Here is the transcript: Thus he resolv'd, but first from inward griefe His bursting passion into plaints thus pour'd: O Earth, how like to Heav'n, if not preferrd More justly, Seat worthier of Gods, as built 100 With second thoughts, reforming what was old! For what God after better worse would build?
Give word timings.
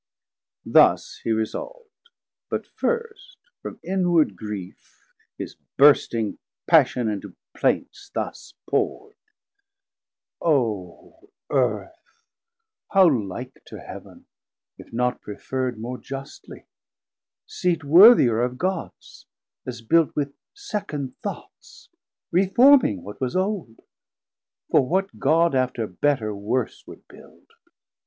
Thus 0.65 1.21
he 1.23 1.31
resolv'd, 1.31 2.09
but 2.49 2.65
first 2.65 3.37
from 3.61 3.79
inward 3.83 4.35
griefe 4.35 5.11
His 5.37 5.57
bursting 5.77 6.39
passion 6.65 7.07
into 7.07 7.35
plaints 7.55 8.09
thus 8.11 8.55
pour'd: 8.67 9.13
O 10.41 11.29
Earth, 11.51 11.93
how 12.89 13.07
like 13.07 13.63
to 13.67 13.79
Heav'n, 13.79 14.25
if 14.79 14.91
not 14.91 15.21
preferrd 15.21 15.77
More 15.77 15.99
justly, 15.99 16.65
Seat 17.45 17.83
worthier 17.83 18.41
of 18.41 18.57
Gods, 18.57 19.27
as 19.67 19.83
built 19.83 20.15
100 20.15 20.15
With 20.29 20.35
second 20.55 21.15
thoughts, 21.21 21.89
reforming 22.31 23.03
what 23.03 23.21
was 23.21 23.35
old! 23.35 23.79
For 24.71 24.81
what 24.81 25.19
God 25.19 25.53
after 25.53 25.85
better 25.85 26.33
worse 26.35 26.87
would 26.87 27.07
build? 27.07 27.49